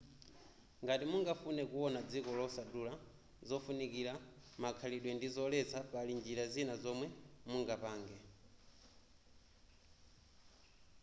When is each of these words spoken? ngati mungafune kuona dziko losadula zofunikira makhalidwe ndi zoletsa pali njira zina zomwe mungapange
ngati 0.83 1.05
mungafune 1.11 1.63
kuona 1.71 1.99
dziko 2.09 2.29
losadula 2.39 2.93
zofunikira 3.47 4.13
makhalidwe 4.63 5.11
ndi 5.15 5.27
zoletsa 5.35 5.79
pali 5.91 6.11
njira 6.19 6.43
zina 6.53 6.73
zomwe 6.83 7.07
mungapange 7.49 8.17